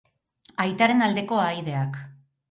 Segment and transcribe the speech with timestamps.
[0.63, 2.01] Aitaren aldeko ahaideak.